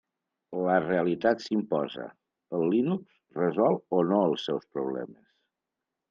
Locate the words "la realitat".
0.67-1.41